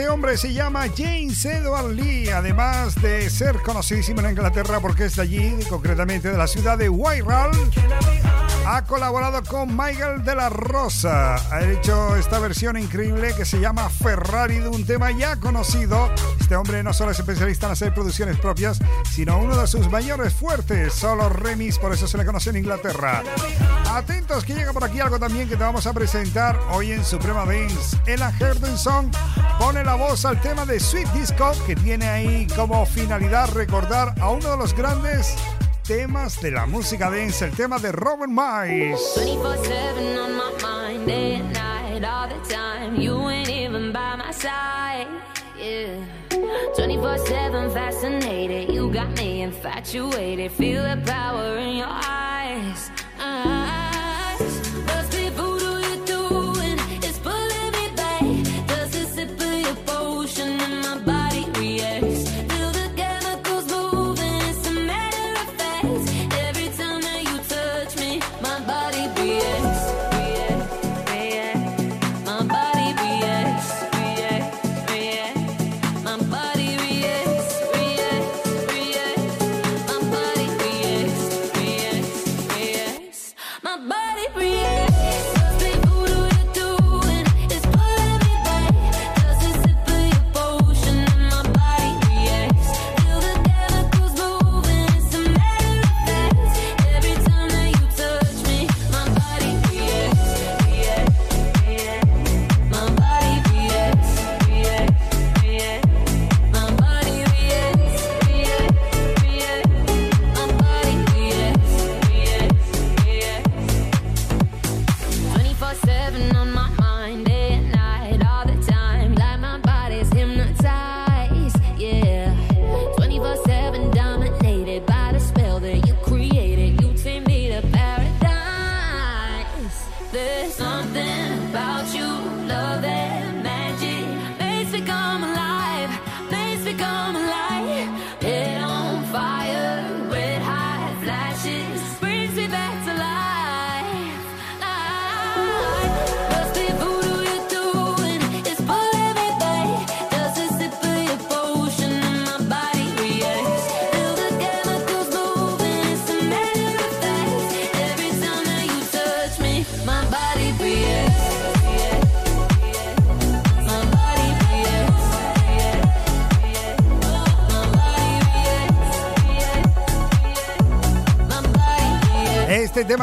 Este 0.00 0.08
hombre 0.08 0.38
se 0.38 0.54
llama 0.54 0.86
James 0.96 1.44
Edward 1.44 1.90
Lee, 1.90 2.30
además 2.30 2.94
de 3.02 3.28
ser 3.28 3.56
conocidísimo 3.56 4.22
en 4.22 4.30
Inglaterra 4.30 4.80
porque 4.80 5.04
es 5.04 5.16
de 5.16 5.22
allí, 5.22 5.54
concretamente 5.68 6.30
de 6.30 6.38
la 6.38 6.46
ciudad 6.46 6.78
de 6.78 6.88
Whitehall. 6.88 7.50
Ha 8.66 8.84
colaborado 8.84 9.42
con 9.42 9.76
Michael 9.76 10.22
de 10.22 10.34
la 10.34 10.48
Rosa. 10.48 11.36
Ha 11.52 11.64
hecho 11.64 12.14
esta 12.16 12.38
versión 12.38 12.76
increíble 12.76 13.34
que 13.36 13.44
se 13.44 13.58
llama 13.58 13.88
Ferrari 13.88 14.58
de 14.58 14.68
un 14.68 14.84
tema 14.86 15.10
ya 15.10 15.36
conocido. 15.36 16.10
Este 16.38 16.56
hombre 16.56 16.82
no 16.82 16.92
solo 16.92 17.10
es 17.10 17.18
especialista 17.18 17.66
en 17.66 17.72
hacer 17.72 17.94
producciones 17.94 18.38
propias, 18.38 18.78
sino 19.10 19.38
uno 19.38 19.56
de 19.56 19.66
sus 19.66 19.90
mayores 19.90 20.34
fuertes, 20.34 20.92
solo 20.94 21.28
remix, 21.28 21.78
por 21.78 21.92
eso 21.92 22.06
se 22.06 22.18
le 22.18 22.24
conoce 22.24 22.50
en 22.50 22.56
Inglaterra. 22.56 23.22
Atentos 23.88 24.44
que 24.44 24.54
llega 24.54 24.72
por 24.72 24.84
aquí 24.84 25.00
algo 25.00 25.18
también 25.18 25.48
que 25.48 25.56
te 25.56 25.64
vamos 25.64 25.86
a 25.86 25.92
presentar 25.92 26.58
hoy 26.70 26.92
en 26.92 27.04
Suprema 27.04 27.44
Dance. 27.44 27.96
Ella 28.06 28.32
Herdenson 28.38 29.10
pone 29.58 29.82
la 29.82 29.94
voz 29.94 30.24
al 30.24 30.40
tema 30.40 30.64
de 30.64 30.78
Sweet 30.78 31.08
Disco 31.12 31.52
que 31.66 31.74
tiene 31.74 32.08
ahí 32.08 32.46
como 32.54 32.86
finalidad 32.86 33.50
recordar 33.52 34.14
a 34.20 34.30
uno 34.30 34.50
de 34.50 34.56
los 34.56 34.74
grandes 34.74 35.34
temas 35.86 36.40
de 36.40 36.50
la 36.50 36.66
música 36.66 37.10
dance, 37.10 37.44
el 37.44 37.52
tema 37.52 37.78
de 37.78 37.92
Robert 37.92 38.30
Miles. 38.30 39.00
24-7 39.16 40.18
on 40.18 40.36
my 40.36 40.50
mind, 40.62 41.06
day 41.06 41.36
and 41.36 41.52
night, 41.52 42.04
all 42.04 42.28
the 42.28 42.40
time. 42.48 43.00
You 43.00 43.28
ain't 43.28 43.48
even 43.48 43.92
by 43.92 44.16
my 44.16 44.32
side, 44.32 45.06
yeah. 45.58 46.04
24-7 46.76 47.72
fascinated, 47.72 48.72
you 48.72 48.90
got 48.92 49.08
me 49.18 49.42
infatuated. 49.42 50.52
Feel 50.52 50.82
the 50.82 51.00
power 51.04 51.58
in 51.58 51.76
your 51.76 51.88
eyes. 51.88 52.29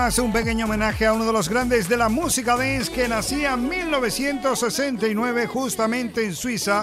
Es 0.07 0.19
un 0.19 0.31
pequeño 0.31 0.63
homenaje 0.63 1.05
a 1.05 1.11
uno 1.11 1.25
de 1.25 1.33
los 1.33 1.49
grandes 1.49 1.89
de 1.89 1.97
la 1.97 2.07
música 2.07 2.55
dance 2.55 2.89
que 2.89 3.09
nacía 3.09 3.55
en 3.55 3.67
1969 3.67 5.47
justamente 5.47 6.23
en 6.23 6.33
Suiza, 6.33 6.81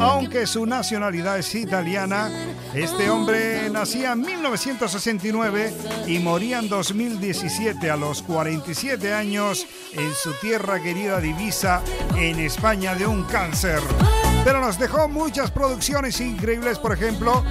aunque 0.00 0.46
su 0.46 0.64
nacionalidad 0.66 1.40
es 1.40 1.52
italiana. 1.56 2.30
Este 2.72 3.10
hombre 3.10 3.68
nacía 3.70 4.12
en 4.12 4.20
1969 4.20 5.74
y 6.06 6.20
moría 6.20 6.60
en 6.60 6.68
2017 6.68 7.90
a 7.90 7.96
los 7.96 8.22
47 8.22 9.14
años 9.14 9.66
en 9.92 10.12
su 10.14 10.32
tierra 10.34 10.80
querida 10.80 11.20
Divisa 11.20 11.82
en 12.16 12.38
España 12.38 12.94
de 12.94 13.04
un 13.04 13.24
cáncer. 13.24 13.80
Pero 14.44 14.60
nos 14.60 14.78
dejó 14.78 15.08
muchas 15.08 15.50
producciones 15.50 16.20
increíbles, 16.20 16.78
por 16.78 16.92
ejemplo, 16.92 17.44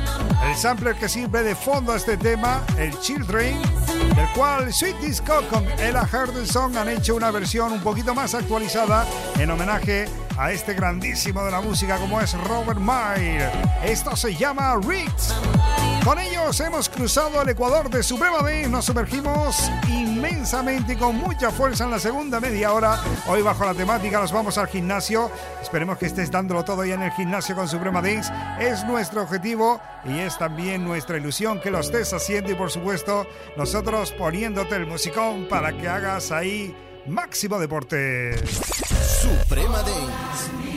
el 0.45 0.55
sampler 0.55 0.95
que 0.95 1.07
sirve 1.07 1.43
de 1.43 1.55
fondo 1.55 1.93
a 1.93 1.97
este 1.97 2.17
tema, 2.17 2.63
el 2.77 2.97
Children, 2.99 3.61
del 4.15 4.27
cual 4.35 4.73
Sweet 4.73 4.97
Disco 4.97 5.41
con 5.49 5.65
Ella 5.79 6.07
Henderson 6.11 6.75
han 6.77 6.89
hecho 6.89 7.15
una 7.15 7.31
versión 7.31 7.73
un 7.73 7.81
poquito 7.81 8.15
más 8.15 8.33
actualizada 8.33 9.05
en 9.37 9.51
homenaje 9.51 10.07
a 10.37 10.51
este 10.51 10.73
grandísimo 10.73 11.43
de 11.43 11.51
la 11.51 11.61
música 11.61 11.97
como 11.97 12.19
es 12.21 12.33
Robert 12.45 12.79
Meyer. 12.79 13.51
Esto 13.83 14.15
se 14.15 14.33
llama 14.35 14.75
Ritz. 14.81 15.33
Con 16.03 16.17
ellos 16.17 16.59
hemos 16.61 16.89
cruzado 16.89 17.41
el 17.41 17.49
Ecuador 17.49 17.89
de 17.89 18.01
Suprema 18.01 18.37
Dance, 18.37 18.69
nos 18.69 18.85
sumergimos 18.85 19.69
inmensamente 20.29 20.93
y 20.93 20.95
con 20.95 21.15
mucha 21.15 21.51
fuerza 21.51 21.83
en 21.83 21.91
la 21.91 21.99
segunda 21.99 22.39
media 22.39 22.73
hora. 22.73 22.99
Hoy 23.27 23.41
bajo 23.41 23.65
la 23.65 23.73
temática 23.73 24.19
nos 24.19 24.31
vamos 24.31 24.57
al 24.57 24.67
gimnasio. 24.67 25.31
Esperemos 25.61 25.97
que 25.97 26.07
estés 26.07 26.31
dándolo 26.31 26.63
todo 26.63 26.85
ya 26.85 26.95
en 26.95 27.03
el 27.03 27.11
gimnasio 27.11 27.55
con 27.55 27.67
Suprema 27.67 28.01
Dance. 28.01 28.31
Es 28.59 28.83
nuestro 28.85 29.21
objetivo 29.21 29.81
y 30.05 30.19
es 30.19 30.37
también 30.37 30.83
nuestra 30.85 31.17
ilusión 31.17 31.59
que 31.59 31.71
lo 31.71 31.79
estés 31.79 32.13
haciendo 32.13 32.51
y 32.51 32.55
por 32.55 32.71
supuesto 32.71 33.27
nosotros 33.57 34.11
poniéndote 34.13 34.75
el 34.75 34.87
musicón 34.87 35.47
para 35.49 35.75
que 35.77 35.87
hagas 35.87 36.31
ahí 36.31 36.75
máximo 37.07 37.59
deporte. 37.59 38.37
Suprema 38.47 39.79
Dance. 39.79 40.68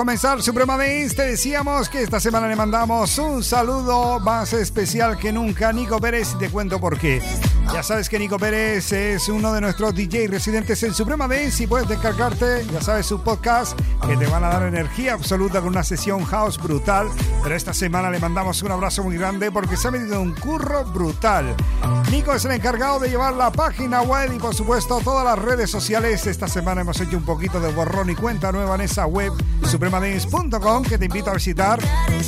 Comenzar 0.00 0.40
Suprema 0.40 0.78
Dance 0.78 1.14
te 1.14 1.22
decíamos 1.24 1.90
que 1.90 2.02
esta 2.02 2.18
semana 2.18 2.48
le 2.48 2.56
mandamos 2.56 3.18
un 3.18 3.44
saludo 3.44 4.18
más 4.18 4.54
especial 4.54 5.18
que 5.18 5.30
nunca 5.30 5.74
Nico 5.74 6.00
Pérez 6.00 6.38
te 6.38 6.48
cuento 6.48 6.80
por 6.80 6.98
qué. 6.98 7.20
Ya 7.70 7.82
sabes 7.82 8.08
que 8.08 8.18
Nico 8.18 8.38
Pérez 8.38 8.90
es 8.92 9.28
uno 9.28 9.52
de 9.52 9.60
nuestros 9.60 9.94
DJ 9.94 10.28
residentes 10.28 10.82
en 10.84 10.94
Suprema 10.94 11.28
Dance 11.28 11.64
y 11.64 11.66
puedes 11.66 11.86
descargarte, 11.86 12.64
ya 12.72 12.80
sabes, 12.80 13.04
su 13.04 13.22
podcast 13.22 13.78
que 14.06 14.16
te 14.16 14.26
van 14.26 14.44
a 14.44 14.48
dar 14.48 14.62
energía 14.62 15.14
absoluta 15.14 15.60
con 15.60 15.70
una 15.70 15.84
sesión 15.84 16.24
house 16.24 16.58
brutal. 16.58 17.08
Pero 17.42 17.54
esta 17.54 17.72
semana 17.72 18.10
le 18.10 18.18
mandamos 18.18 18.62
un 18.62 18.72
abrazo 18.72 19.02
muy 19.02 19.16
grande 19.16 19.50
porque 19.50 19.76
se 19.76 19.88
ha 19.88 19.90
metido 19.90 20.20
un 20.20 20.34
curro 20.34 20.84
brutal. 20.84 21.54
Nico 22.10 22.32
es 22.32 22.44
el 22.44 22.52
encargado 22.52 22.98
de 22.98 23.08
llevar 23.08 23.34
la 23.34 23.50
página 23.50 24.02
web 24.02 24.32
y 24.34 24.38
por 24.38 24.54
supuesto 24.54 25.00
todas 25.02 25.24
las 25.24 25.38
redes 25.38 25.70
sociales. 25.70 26.26
Esta 26.26 26.48
semana 26.48 26.80
hemos 26.82 27.00
hecho 27.00 27.16
un 27.16 27.24
poquito 27.24 27.60
de 27.60 27.72
borrón 27.72 28.10
y 28.10 28.14
cuenta 28.14 28.52
nueva 28.52 28.74
en 28.74 28.82
esa 28.82 29.06
web 29.06 29.32
supremadance.com 29.64 30.84
que 30.84 30.98
te 30.98 31.06
invito 31.06 31.30
a 31.30 31.34
visitar 31.34 31.78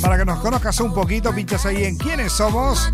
para 0.01 0.17
que 0.17 0.25
nos 0.25 0.39
conozcas 0.39 0.79
un 0.79 0.93
poquito. 0.93 1.33
Pinchas 1.33 1.65
ahí 1.65 1.83
en 1.85 1.97
quiénes 1.97 2.31
somos 2.31 2.91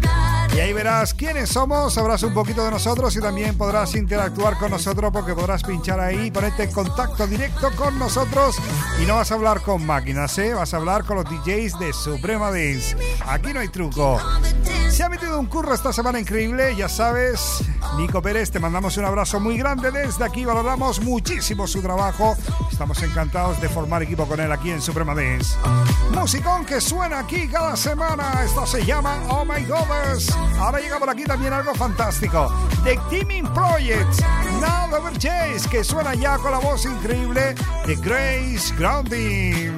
y 0.55 0.59
ahí 0.59 0.73
verás 0.73 1.13
quiénes 1.13 1.49
somos, 1.49 1.93
sabrás 1.93 2.23
un 2.23 2.33
poquito 2.33 2.63
de 2.63 2.71
nosotros 2.71 3.15
y 3.15 3.19
también 3.19 3.57
podrás 3.57 3.95
interactuar 3.95 4.57
con 4.57 4.71
nosotros 4.71 5.11
porque 5.11 5.33
podrás 5.33 5.63
pinchar 5.63 5.99
ahí 5.99 6.31
ponerte 6.31 6.63
en 6.63 6.71
contacto 6.71 7.27
directo 7.27 7.69
con 7.75 7.97
nosotros 7.99 8.57
y 9.01 9.05
no 9.05 9.15
vas 9.15 9.31
a 9.31 9.35
hablar 9.35 9.61
con 9.61 9.85
máquinas, 9.85 10.37
¿eh? 10.37 10.53
vas 10.53 10.73
a 10.73 10.77
hablar 10.77 11.05
con 11.05 11.17
los 11.17 11.25
DJs 11.25 11.79
de 11.79 11.93
Suprema 11.93 12.51
Dance. 12.51 12.95
Aquí 13.25 13.53
no 13.53 13.59
hay 13.59 13.69
truco. 13.69 14.19
Se 14.89 15.03
ha 15.03 15.09
metido 15.09 15.39
un 15.39 15.45
curro 15.45 15.73
esta 15.73 15.93
semana 15.93 16.19
increíble, 16.19 16.75
ya 16.75 16.89
sabes. 16.89 17.63
Nico 17.97 18.21
Pérez, 18.21 18.51
te 18.51 18.59
mandamos 18.59 18.97
un 18.97 19.05
abrazo 19.05 19.39
muy 19.39 19.57
grande 19.57 19.91
desde 19.91 20.23
aquí. 20.23 20.45
Valoramos 20.45 21.01
muchísimo 21.01 21.67
su 21.67 21.81
trabajo. 21.81 22.35
Estamos 22.71 23.01
encantados 23.03 23.59
de 23.61 23.69
formar 23.69 24.03
equipo 24.03 24.25
con 24.25 24.39
él 24.39 24.51
aquí 24.51 24.71
en 24.71 24.81
Suprema 24.81 25.13
Dance. 25.13 25.55
Musicón 26.13 26.65
que 26.65 26.79
suena 26.79 27.19
aquí 27.19 27.47
cada 27.47 27.75
semana. 27.75 28.43
Esto 28.43 28.65
se 28.65 28.85
llama 28.85 29.21
Oh 29.29 29.43
My 29.45 29.63
Goddess. 29.65 30.35
Ahora 30.57 30.79
llega 30.79 30.99
por 30.99 31.09
aquí 31.09 31.23
también 31.25 31.53
algo 31.53 31.73
fantástico. 31.75 32.51
The 32.83 32.99
Teaming 33.09 33.47
Project. 33.53 34.21
Now 34.61 34.93
Over 34.97 35.17
Chase, 35.17 35.69
que 35.69 35.83
suena 35.83 36.13
ya 36.15 36.37
con 36.37 36.51
la 36.51 36.59
voz 36.59 36.85
increíble 36.85 37.55
de 37.85 37.95
Grace 37.95 38.73
Grounding. 38.77 39.77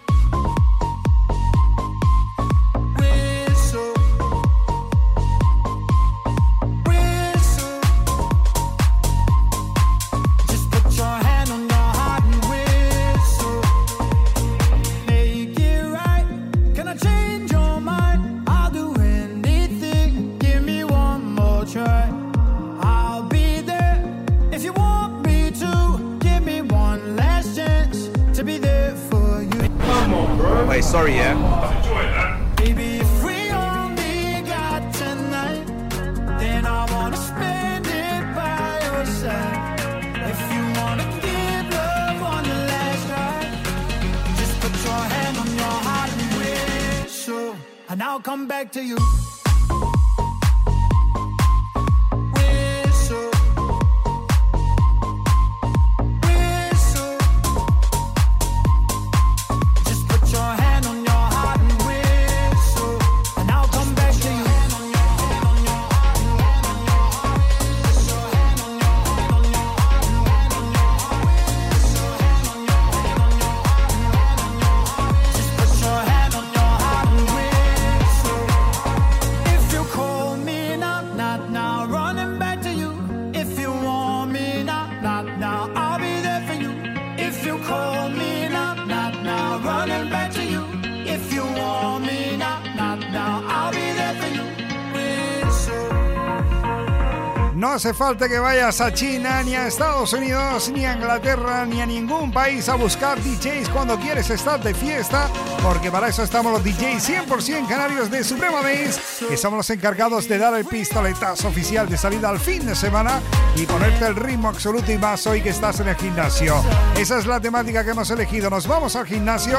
hace 97.81 97.93
falta 97.95 98.29
que 98.29 98.37
vayas 98.37 98.79
a 98.79 98.93
China, 98.93 99.41
ni 99.41 99.55
a 99.55 99.65
Estados 99.65 100.13
Unidos, 100.13 100.69
ni 100.69 100.85
a 100.85 100.93
Inglaterra, 100.93 101.65
ni 101.65 101.81
a 101.81 101.85
ningún 101.87 102.31
país 102.31 102.69
a 102.69 102.75
buscar 102.75 103.19
DJs 103.19 103.69
cuando 103.69 103.97
quieres 103.97 104.29
estar 104.29 104.61
de 104.61 104.75
fiesta, 104.75 105.27
porque 105.63 105.89
para 105.89 106.09
eso 106.09 106.21
estamos 106.21 106.53
los 106.53 106.63
DJs 106.63 107.27
100% 107.27 107.67
canarios 107.67 108.11
de 108.11 108.23
Suprema 108.23 108.61
Base, 108.61 109.25
que 109.27 109.35
somos 109.35 109.57
los 109.57 109.69
encargados 109.71 110.27
de 110.27 110.37
dar 110.37 110.53
el 110.53 110.65
pistoletazo 110.65 111.47
oficial 111.47 111.89
de 111.89 111.97
salida 111.97 112.29
al 112.29 112.39
fin 112.39 112.63
de 112.67 112.75
semana 112.75 113.19
y 113.55 113.65
ponerte 113.65 114.05
el 114.05 114.15
ritmo 114.15 114.49
absoluto 114.49 114.91
y 114.91 114.99
más 114.99 115.25
hoy 115.25 115.41
que 115.41 115.49
estás 115.49 115.79
en 115.79 115.87
el 115.87 115.95
gimnasio. 115.95 116.63
Esa 116.95 117.17
es 117.17 117.25
la 117.25 117.39
temática 117.39 117.83
que 117.83 117.91
hemos 117.91 118.11
elegido. 118.11 118.51
Nos 118.51 118.67
vamos 118.67 118.95
al 118.95 119.07
gimnasio, 119.07 119.57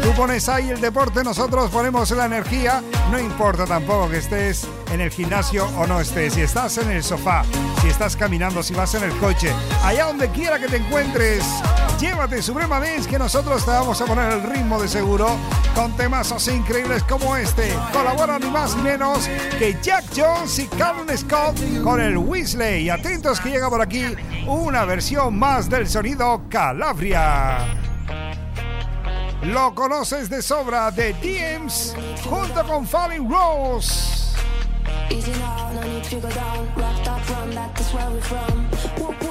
tú 0.00 0.12
pones 0.12 0.48
ahí 0.48 0.70
el 0.70 0.80
deporte, 0.80 1.24
nosotros 1.24 1.72
ponemos 1.72 2.08
la 2.12 2.26
energía, 2.26 2.84
no 3.10 3.18
importa 3.18 3.64
tampoco 3.64 4.10
que 4.10 4.18
estés 4.18 4.64
en 4.90 5.00
el 5.00 5.10
gimnasio 5.10 5.66
o 5.76 5.86
no 5.86 6.00
estés, 6.00 6.34
si 6.34 6.42
estás 6.42 6.78
en 6.78 6.90
el 6.90 7.02
sofá, 7.02 7.44
si 7.82 7.88
estás 7.88 8.16
caminando, 8.16 8.62
si 8.62 8.74
vas 8.74 8.94
en 8.94 9.04
el 9.04 9.16
coche, 9.18 9.52
allá 9.82 10.06
donde 10.06 10.28
quiera 10.30 10.58
que 10.58 10.68
te 10.68 10.76
encuentres, 10.76 11.44
llévate 12.00 12.42
Suprema 12.42 12.80
Dance 12.80 13.08
que 13.08 13.18
nosotros 13.18 13.64
te 13.64 13.70
vamos 13.70 14.00
a 14.00 14.04
poner 14.04 14.32
el 14.32 14.42
ritmo 14.42 14.80
de 14.80 14.88
seguro 14.88 15.36
con 15.74 15.96
temazos 15.96 16.46
increíbles 16.48 17.02
como 17.04 17.36
este. 17.36 17.74
Colaboran 17.92 18.40
ni 18.42 18.50
más 18.50 18.76
ni 18.76 18.82
menos 18.82 19.28
que 19.58 19.76
Jack 19.82 20.04
Jones 20.16 20.58
y 20.58 20.66
Calvin 20.68 21.16
Scott 21.16 21.58
con 21.82 22.00
el 22.00 22.16
Weasley. 22.16 22.84
Y 22.84 22.90
atentos 22.90 23.40
que 23.40 23.50
llega 23.50 23.68
por 23.68 23.82
aquí 23.82 24.04
una 24.46 24.84
versión 24.84 25.38
más 25.38 25.68
del 25.68 25.88
sonido 25.88 26.42
Calabria. 26.48 27.58
Lo 29.42 29.74
conoces 29.74 30.30
de 30.30 30.40
sobra 30.40 30.90
de 30.90 31.12
DMs 31.14 31.94
junto 32.24 32.64
con 32.66 32.86
Falling 32.86 33.28
Rose. 33.30 34.23
Easy 35.10 35.32
now, 35.32 35.72
no 35.72 35.82
need 35.82 36.04
to 36.04 36.20
go 36.20 36.30
down 36.30 36.66
Wrapped 36.76 37.08
up, 37.08 37.30
run 37.30 37.50
that. 37.50 37.74
that's 37.74 37.92
where 37.92 38.10
we're 38.10 38.20
from 38.20 38.68
Whoop. 38.98 39.23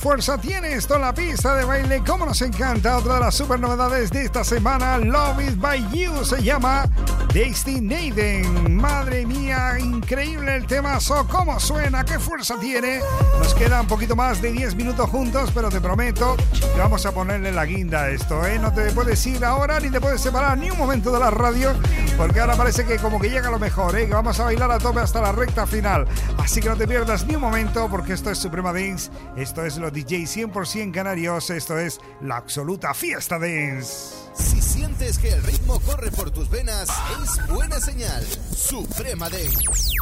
Fuerza 0.00 0.38
tiene 0.38 0.72
esto 0.72 0.94
en 0.94 1.02
la 1.02 1.12
pista 1.12 1.54
de 1.54 1.64
baile? 1.64 2.02
¿Cómo 2.06 2.24
nos 2.24 2.40
encanta? 2.40 2.96
Otra 2.96 3.14
de 3.14 3.20
las 3.20 3.34
super 3.34 3.60
novedades 3.60 4.10
de 4.10 4.24
esta 4.24 4.42
semana, 4.44 4.96
Love 4.96 5.42
Is 5.42 5.60
By 5.60 5.90
You, 5.90 6.24
se 6.24 6.42
llama 6.42 6.88
Daisy 7.34 7.82
Naden. 7.82 8.76
Madre 8.76 9.26
mía, 9.26 9.78
increíble 9.78 10.56
el 10.56 10.66
temazo, 10.66 11.26
cómo 11.28 11.60
suena, 11.60 12.02
qué 12.02 12.18
fuerza 12.18 12.58
tiene. 12.58 13.00
Nos 13.38 13.52
queda 13.52 13.82
un 13.82 13.88
poquito 13.88 14.16
más 14.16 14.40
de 14.40 14.52
10 14.52 14.74
minutos 14.74 15.10
juntos, 15.10 15.50
pero 15.54 15.68
te 15.68 15.82
prometo 15.82 16.34
que 16.58 16.78
vamos 16.80 17.04
a 17.04 17.12
ponerle 17.12 17.52
la 17.52 17.66
guinda 17.66 18.04
a 18.04 18.08
esto, 18.08 18.46
¿eh? 18.46 18.58
No 18.58 18.72
te 18.72 18.90
puedes 18.92 19.24
ir 19.26 19.44
ahora 19.44 19.80
ni 19.80 19.90
te 19.90 20.00
puedes 20.00 20.22
separar 20.22 20.56
ni 20.56 20.70
un 20.70 20.78
momento 20.78 21.12
de 21.12 21.20
la 21.20 21.30
radio, 21.30 21.74
porque 22.20 22.38
ahora 22.38 22.54
parece 22.54 22.84
que 22.84 22.98
como 22.98 23.18
que 23.18 23.30
llega 23.30 23.50
lo 23.50 23.58
mejor, 23.58 23.98
¿eh? 23.98 24.06
Que 24.06 24.12
vamos 24.12 24.38
a 24.38 24.44
bailar 24.44 24.70
a 24.70 24.78
tope 24.78 25.00
hasta 25.00 25.22
la 25.22 25.32
recta 25.32 25.66
final. 25.66 26.06
Así 26.36 26.60
que 26.60 26.68
no 26.68 26.76
te 26.76 26.86
pierdas 26.86 27.24
ni 27.26 27.36
un 27.36 27.40
momento, 27.40 27.88
porque 27.88 28.12
esto 28.12 28.30
es 28.30 28.36
Suprema 28.36 28.74
Dance, 28.74 29.10
esto 29.38 29.64
es 29.64 29.78
los 29.78 29.90
DJ 29.90 30.24
100% 30.24 30.92
canarios, 30.92 31.48
esto 31.48 31.78
es 31.78 31.98
la 32.20 32.36
absoluta 32.36 32.92
fiesta 32.92 33.38
dance. 33.38 34.14
Si 34.34 34.60
sientes 34.60 35.18
que 35.18 35.32
el 35.32 35.42
ritmo 35.44 35.80
corre 35.80 36.10
por 36.10 36.30
tus 36.30 36.50
venas, 36.50 36.90
es 37.22 37.46
buena 37.48 37.80
señal. 37.80 38.22
Suprema 38.54 39.30
Dance. 39.30 39.94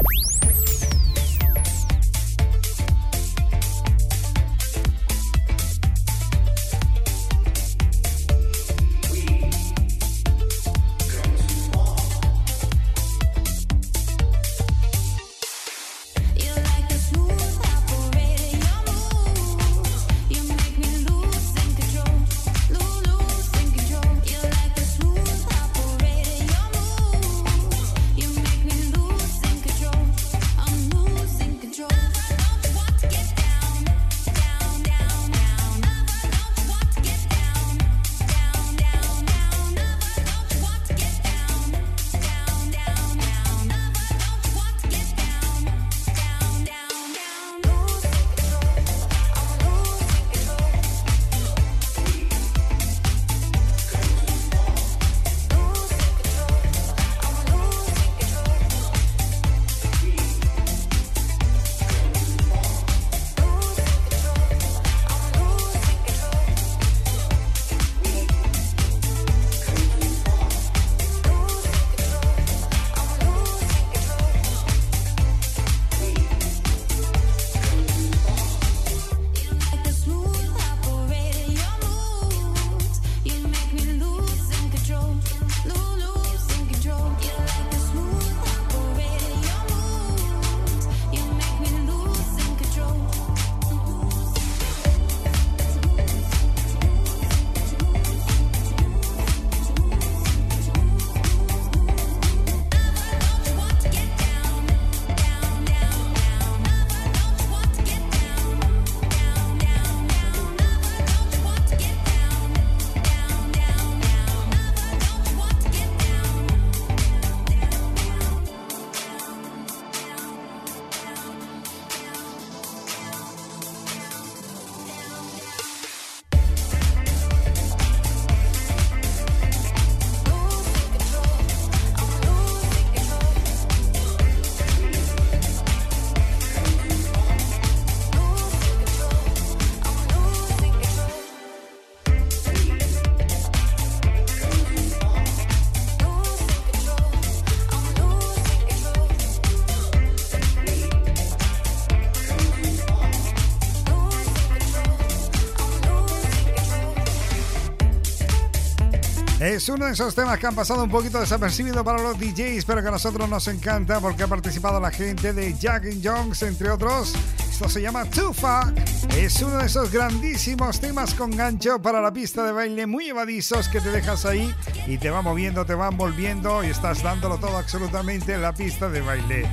Es 159.59 159.69
uno 159.69 159.87
de 159.87 159.93
esos 159.93 160.15
temas 160.15 160.39
que 160.39 160.47
han 160.47 160.55
pasado 160.55 160.85
un 160.85 160.89
poquito 160.89 161.19
desapercibido 161.19 161.83
para 161.83 162.01
los 162.01 162.17
DJs, 162.17 162.65
pero 162.65 162.81
que 162.81 162.87
a 162.87 162.93
nosotros 162.93 163.29
nos 163.29 163.49
encanta 163.49 163.99
porque 163.99 164.23
ha 164.23 164.29
participado 164.29 164.79
la 164.79 164.93
gente 164.93 165.33
de 165.33 165.53
Jack 165.59 165.87
and 165.87 166.01
Jones, 166.01 166.45
entre 166.45 166.71
otros. 166.71 167.13
Esto 167.51 167.69
se 167.69 167.83
llama 167.83 168.05
Tufa. 168.05 168.73
Es 169.17 169.43
uno 169.43 169.59
de 169.59 169.67
esos 169.67 169.91
grandísimos 169.91 170.79
temas 170.79 171.13
con 171.13 171.33
gancho 171.33 171.83
para 171.83 172.01
la 172.01 172.13
pista 172.13 172.45
de 172.45 172.53
baile, 172.53 172.87
muy 172.87 173.09
evadizos 173.09 173.69
que 173.69 173.81
te 173.81 173.91
dejas 173.91 174.27
ahí 174.27 174.55
y 174.87 174.97
te 174.97 175.11
va 175.11 175.23
moviendo, 175.23 175.67
te 175.67 175.75
van 175.75 175.97
volviendo 175.97 176.63
y 176.63 176.69
estás 176.69 177.03
dándolo 177.03 177.39
todo 177.39 177.57
absolutamente 177.57 178.35
en 178.35 178.43
la 178.43 178.55
pista 178.55 178.89
de 178.89 179.01
baile. 179.01 179.49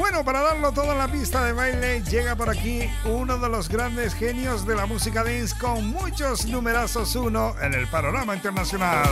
Bueno, 0.00 0.24
para 0.24 0.40
darlo 0.40 0.72
todo 0.72 0.92
en 0.92 0.98
la 0.98 1.08
pista 1.08 1.44
de 1.44 1.52
baile, 1.52 2.02
llega 2.04 2.34
por 2.34 2.48
aquí 2.48 2.90
uno 3.04 3.36
de 3.36 3.50
los 3.50 3.68
grandes 3.68 4.14
genios 4.14 4.66
de 4.66 4.74
la 4.74 4.86
música 4.86 5.22
dance 5.22 5.54
con 5.58 5.90
muchos 5.90 6.46
numerazos 6.46 7.14
uno 7.16 7.54
en 7.60 7.74
el 7.74 7.86
panorama 7.86 8.34
internacional. 8.34 9.10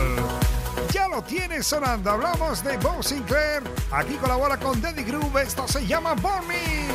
Ya 0.91 1.07
lo 1.07 1.21
tienes 1.21 1.67
sonando, 1.67 2.09
hablamos 2.09 2.63
de 2.63 2.75
Bo 2.77 3.03
Sinclair. 3.03 3.61
Aquí 3.91 4.15
colabora 4.15 4.57
con 4.57 4.81
Daddy 4.81 5.03
Groove, 5.03 5.43
esto 5.43 5.67
se 5.67 5.85
llama 5.85 6.15
Born 6.15 6.47
Me. 6.47 6.87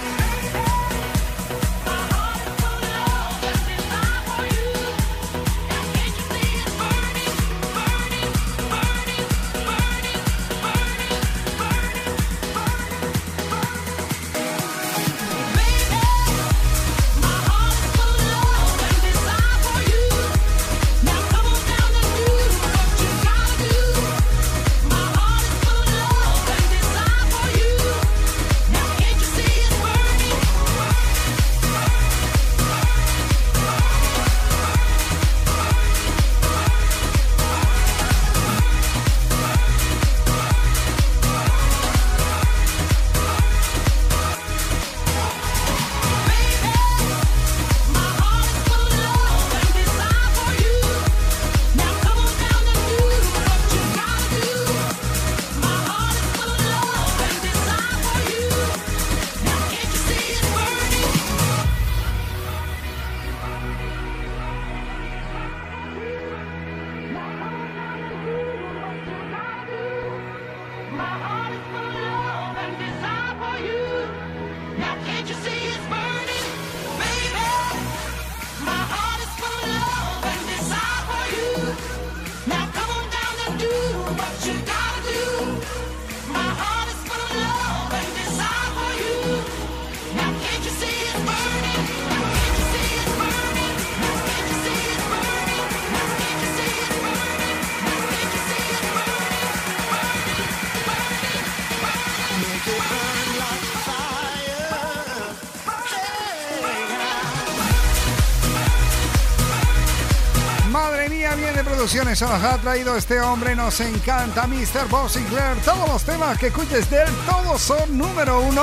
Producciones 112.15 112.43
nos 112.43 112.53
ha 112.53 112.59
traído 112.59 112.97
este 112.97 113.21
hombre, 113.21 113.57
nos 113.57 113.81
encanta 113.81 114.47
Mr. 114.47 114.89
Bob 114.89 115.09
Sinclair. 115.09 115.57
Todos 115.65 115.89
los 115.89 116.05
temas 116.05 116.39
que 116.39 116.47
escuches 116.47 116.89
de 116.89 117.03
él, 117.03 117.09
todos 117.27 117.61
son 117.61 117.99
número 117.99 118.41
uno, 118.41 118.63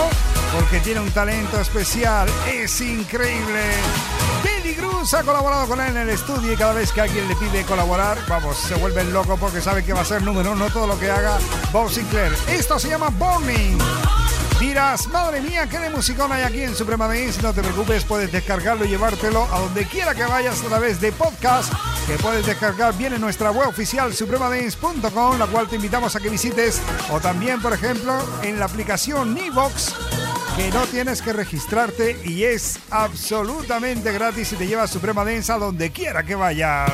porque 0.53 0.79
tiene 0.79 1.01
un 1.01 1.11
talento 1.11 1.59
especial, 1.59 2.29
es 2.47 2.79
increíble. 2.79 3.61
Teddy 4.41 4.73
Cruz 4.75 5.13
ha 5.13 5.23
colaborado 5.23 5.67
con 5.67 5.81
él 5.81 5.89
en 5.89 5.97
el 5.97 6.09
estudio 6.11 6.53
y 6.53 6.55
cada 6.55 6.73
vez 6.73 6.91
que 6.91 7.01
alguien 7.01 7.27
le 7.27 7.35
pide 7.35 7.63
colaborar, 7.63 8.17
vamos, 8.27 8.57
se 8.57 8.75
vuelve 8.75 9.03
loco 9.05 9.35
porque 9.37 9.59
sabe 9.59 9.83
que 9.83 9.93
va 9.93 10.01
a 10.01 10.05
ser 10.05 10.21
número 10.21 10.53
uno 10.53 10.69
todo 10.69 10.87
lo 10.87 10.97
que 10.97 11.11
haga 11.11 11.37
Bob 11.73 11.89
Sinclair. 11.89 12.33
Esto 12.47 12.79
se 12.79 12.89
llama 12.89 13.09
Burning. 13.09 13.77
Dirás, 14.61 15.07
madre 15.07 15.41
mía, 15.41 15.67
qué 15.67 15.79
de 15.79 15.89
musicón 15.89 16.31
hay 16.31 16.43
aquí 16.43 16.61
en 16.61 16.75
Suprema 16.75 17.07
Dance. 17.07 17.41
No 17.41 17.51
te 17.51 17.61
preocupes, 17.61 18.05
puedes 18.05 18.31
descargarlo 18.31 18.85
y 18.85 18.89
llevártelo 18.89 19.47
a 19.51 19.59
donde 19.59 19.85
quiera 19.85 20.13
que 20.13 20.23
vayas 20.23 20.61
a 20.61 20.67
través 20.67 21.01
de 21.01 21.11
podcast 21.11 21.73
puedes 22.17 22.45
descargar 22.45 22.97
bien 22.97 23.13
en 23.13 23.21
nuestra 23.21 23.51
web 23.51 23.67
oficial 23.67 24.13
supremadance.com, 24.13 25.37
la 25.37 25.47
cual 25.47 25.67
te 25.67 25.75
invitamos 25.75 26.15
a 26.15 26.19
que 26.19 26.29
visites, 26.29 26.81
o 27.11 27.19
también, 27.19 27.61
por 27.61 27.73
ejemplo, 27.73 28.19
en 28.43 28.59
la 28.59 28.65
aplicación 28.65 29.33
Nivox, 29.33 29.93
que 30.57 30.69
no 30.71 30.85
tienes 30.87 31.21
que 31.21 31.31
registrarte 31.31 32.19
y 32.25 32.43
es 32.43 32.79
absolutamente 32.89 34.11
gratis 34.11 34.51
y 34.53 34.55
te 34.55 34.67
lleva 34.67 34.87
Suprema 34.87 35.23
Dance 35.23 35.51
a 35.51 35.57
donde 35.57 35.91
quiera 35.91 36.23
que 36.23 36.35
vayas. 36.35 36.91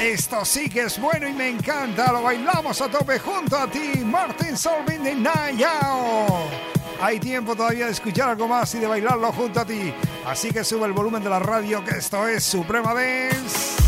Esto 0.00 0.44
sí 0.44 0.68
que 0.68 0.82
es 0.82 1.00
bueno 1.00 1.28
y 1.28 1.32
me 1.32 1.48
encanta, 1.48 2.10
lo 2.12 2.22
bailamos 2.22 2.80
a 2.80 2.88
tope 2.88 3.20
junto 3.20 3.56
a 3.56 3.68
ti, 3.68 4.02
Martin 4.04 4.56
Solving 4.56 5.04
de 5.04 5.14
Nayao. 5.14 6.48
Hay 7.00 7.20
tiempo 7.20 7.54
todavía 7.54 7.86
de 7.86 7.92
escuchar 7.92 8.30
algo 8.30 8.48
más 8.48 8.74
y 8.74 8.78
de 8.78 8.86
bailarlo 8.86 9.32
junto 9.32 9.60
a 9.60 9.64
ti. 9.64 9.92
Así 10.24 10.50
que 10.50 10.64
sube 10.64 10.86
el 10.86 10.92
volumen 10.92 11.22
de 11.22 11.30
la 11.30 11.40
radio 11.40 11.84
que 11.84 11.98
esto 11.98 12.26
es 12.28 12.44
Suprema 12.44 12.94
Dance. 12.94 13.81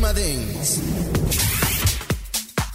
Dance. 0.00 0.80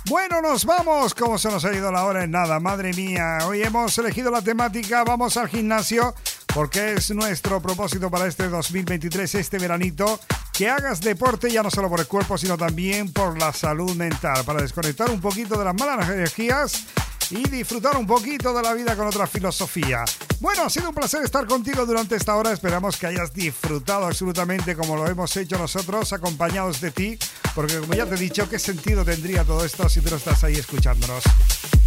Bueno, 0.06 0.42
nos 0.42 0.66
vamos. 0.66 1.14
Como 1.14 1.38
se 1.38 1.50
nos 1.50 1.64
ha 1.64 1.74
ido 1.74 1.92
la 1.92 2.06
hora 2.06 2.26
en 2.26 2.32
nada, 2.32 2.60
madre 2.60 2.94
mía. 2.94 3.40
Hoy 3.48 3.64
hemos 3.64 3.98
elegido 3.98 4.30
la 4.30 4.42
temática, 4.42 5.04
vamos 5.06 5.38
al 5.38 5.48
gimnasio, 5.48 6.14
porque 6.54 6.94
es 6.94 7.12
nuestro 7.12 7.62
propósito 7.62 8.12
para 8.12 8.28
este 8.28 8.50
2023, 8.50 9.36
este 9.36 9.58
veranito, 9.58 10.20
que 10.52 10.70
hagas 10.70 11.00
deporte 11.00 11.50
ya 11.50 11.64
no 11.64 11.72
solo 11.72 11.90
por 11.90 12.02
el 12.02 12.08
cuerpo, 12.08 12.38
sino 12.38 12.58
también 12.58 13.12
por 13.14 13.40
la 13.40 13.54
salud 13.54 13.96
mental, 13.96 14.44
para 14.46 14.62
desconectar 14.62 15.10
un 15.10 15.22
poquito 15.22 15.58
de 15.58 15.66
las 15.66 15.76
malas 15.76 16.10
energías 16.10 16.84
y 17.30 17.48
disfrutar 17.50 17.96
un 17.96 18.06
poquito 18.06 18.54
de 18.54 18.62
la 18.62 18.74
vida 18.74 18.96
con 18.98 19.08
otra 19.08 19.26
filosofía. 19.28 20.04
Bueno, 20.44 20.64
ha 20.64 20.70
sido 20.70 20.90
un 20.90 20.94
placer 20.94 21.24
estar 21.24 21.48
contigo 21.48 21.86
durante 21.86 22.18
esta 22.18 22.36
hora. 22.36 22.52
Esperamos 22.52 22.98
que 22.98 23.08
hayas 23.08 23.34
disfrutado 23.34 24.08
absolutamente 24.08 24.76
como 24.76 24.98
lo 24.98 25.08
hemos 25.08 25.38
hecho 25.38 25.58
nosotros, 25.58 26.12
acompañados 26.12 26.82
de 26.82 26.92
ti, 26.92 27.18
porque 27.56 27.78
como 27.80 27.94
ya 27.94 28.06
te 28.06 28.16
he 28.16 28.18
dicho, 28.18 28.50
¿qué 28.50 28.60
sentido 28.60 29.06
tendría 29.06 29.46
todo 29.46 29.64
esto 29.64 29.88
si 29.88 30.02
tú 30.02 30.10
no 30.10 30.18
estás 30.18 30.44
ahí 30.44 30.56
escuchándonos? 30.56 31.24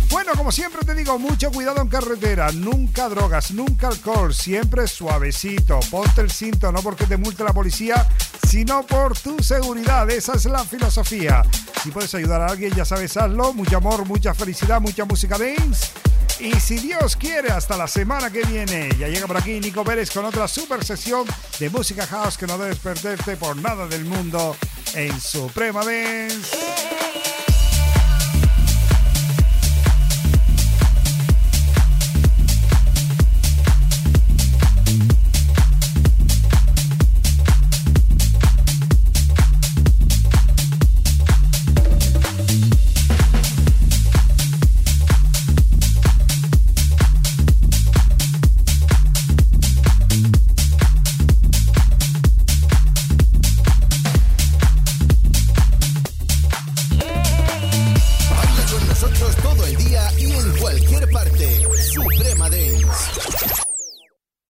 Bueno, 0.08 0.32
como 0.34 0.50
siempre 0.50 0.86
te 0.86 0.94
digo, 0.94 1.18
mucho 1.18 1.52
cuidado 1.52 1.82
en 1.82 1.88
carretera, 1.88 2.50
nunca 2.50 3.10
drogas, 3.10 3.50
nunca 3.50 3.88
alcohol, 3.88 4.32
siempre 4.32 4.88
suavecito, 4.88 5.78
ponte 5.90 6.22
el 6.22 6.30
cinto, 6.30 6.72
no 6.72 6.80
porque 6.80 7.04
te 7.04 7.18
multe 7.18 7.44
la 7.44 7.52
policía, 7.52 8.08
sino 8.48 8.86
por 8.86 9.18
tu 9.18 9.42
seguridad, 9.42 10.08
esa 10.08 10.32
es 10.32 10.46
la 10.46 10.64
filosofía. 10.64 11.42
Si 11.82 11.90
puedes 11.90 12.14
ayudar 12.14 12.40
a 12.40 12.46
alguien, 12.46 12.74
ya 12.74 12.86
sabes, 12.86 13.18
hazlo, 13.18 13.52
mucho 13.52 13.76
amor, 13.76 14.06
mucha 14.06 14.32
felicidad, 14.32 14.80
mucha 14.80 15.04
música 15.04 15.36
dance. 15.36 16.05
Y 16.38 16.52
si 16.60 16.76
Dios 16.76 17.16
quiere, 17.16 17.50
hasta 17.50 17.76
la 17.76 17.88
semana 17.88 18.30
que 18.30 18.42
viene. 18.44 18.90
Ya 18.98 19.08
llega 19.08 19.26
por 19.26 19.36
aquí 19.36 19.58
Nico 19.58 19.84
Pérez 19.84 20.10
con 20.10 20.24
otra 20.24 20.46
super 20.46 20.84
sesión 20.84 21.26
de 21.58 21.70
música 21.70 22.06
house 22.06 22.36
que 22.36 22.46
no 22.46 22.58
debes 22.58 22.78
perderte 22.78 23.36
por 23.36 23.56
nada 23.56 23.86
del 23.86 24.04
mundo 24.04 24.56
en 24.94 25.18
Suprema 25.20 25.84
Dance. 25.84 26.56